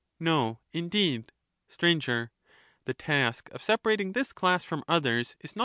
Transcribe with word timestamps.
No, 0.19 0.59
indeed. 0.73 1.31
Str. 1.69 1.85
The 1.85 2.93
task 2.97 3.49
of 3.51 3.61
separating 3.61 4.13
this 4.13 4.33
class 4.33 4.63
from 4.63 4.83
others 4.87 5.35
is 5.41 5.55
not 5.55 5.59
an» 5.59 5.59
Cp. 5.59 5.59